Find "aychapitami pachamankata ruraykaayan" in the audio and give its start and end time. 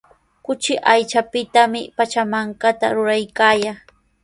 0.93-3.77